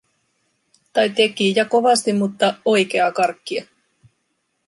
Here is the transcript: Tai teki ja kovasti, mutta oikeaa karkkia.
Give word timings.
Tai 0.93 1.09
teki 1.09 1.49
ja 1.55 1.65
kovasti, 1.65 2.13
mutta 2.13 2.53
oikeaa 2.65 3.11
karkkia. 3.11 3.63